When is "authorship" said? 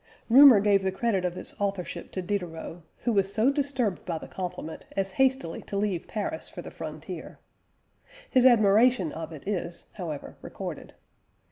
1.61-2.11